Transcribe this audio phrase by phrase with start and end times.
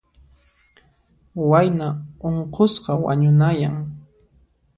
[1.49, 1.87] Wayna
[2.27, 3.75] unqusqa wañunayan.